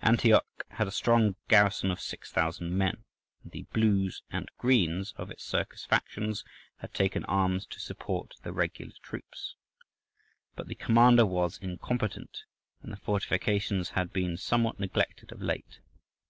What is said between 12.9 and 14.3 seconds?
the fortifications had